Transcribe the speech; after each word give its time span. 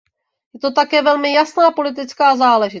Je 0.53 0.59
to 0.59 0.71
také 0.71 1.01
velmi 1.01 1.33
jasná 1.33 1.71
politická 1.71 2.35
záležitost. 2.35 2.69